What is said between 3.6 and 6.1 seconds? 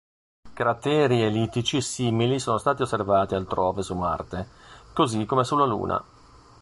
su Marte, così come sulla Luna.